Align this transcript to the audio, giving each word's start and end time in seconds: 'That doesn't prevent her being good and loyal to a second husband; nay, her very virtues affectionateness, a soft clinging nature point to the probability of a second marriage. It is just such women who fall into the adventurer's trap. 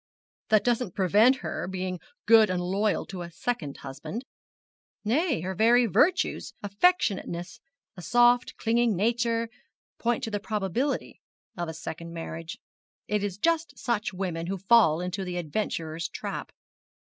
'That 0.49 0.63
doesn't 0.63 0.95
prevent 0.95 1.35
her 1.45 1.67
being 1.67 1.99
good 2.25 2.49
and 2.49 2.59
loyal 2.59 3.05
to 3.05 3.21
a 3.21 3.29
second 3.29 3.77
husband; 3.85 4.25
nay, 5.05 5.41
her 5.41 5.53
very 5.53 5.85
virtues 5.85 6.55
affectionateness, 6.63 7.59
a 7.95 8.01
soft 8.01 8.57
clinging 8.57 8.95
nature 8.95 9.47
point 9.99 10.23
to 10.23 10.31
the 10.31 10.39
probability 10.39 11.21
of 11.55 11.69
a 11.69 11.73
second 11.75 12.13
marriage. 12.15 12.57
It 13.07 13.23
is 13.23 13.37
just 13.37 13.77
such 13.77 14.11
women 14.11 14.47
who 14.47 14.57
fall 14.57 15.01
into 15.01 15.23
the 15.23 15.37
adventurer's 15.37 16.07
trap. 16.09 16.51